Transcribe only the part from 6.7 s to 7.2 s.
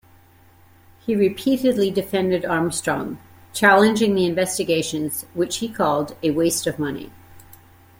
money".